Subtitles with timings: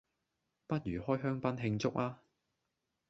[0.65, 2.15] 不如開香檳慶祝吖？